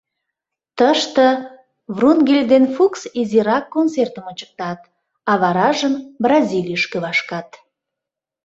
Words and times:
Тыште 0.77 1.27
Врунгель 1.95 2.45
ден 2.51 2.63
Фукс 2.73 3.01
изирак 3.19 3.65
концертым 3.75 4.25
ончыктат, 4.29 4.79
а 5.31 5.33
варажым 5.41 5.93
Бразилийышке 6.23 6.97
вашкат 7.05 7.49